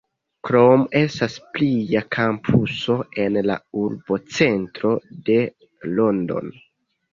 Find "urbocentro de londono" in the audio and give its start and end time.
3.83-6.57